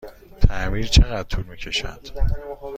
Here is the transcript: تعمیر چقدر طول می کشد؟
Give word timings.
تعمیر 0.47 0.85
چقدر 0.87 1.23
طول 1.23 1.45
می 1.45 1.57
کشد؟ 1.57 2.07